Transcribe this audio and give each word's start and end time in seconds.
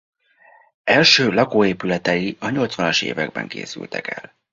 Első 0.83 1.31
lakóépületei 1.31 2.37
a 2.39 2.49
nyolcvanas 2.49 3.01
években 3.01 3.47
készültek 3.47 4.07
el. 4.07 4.33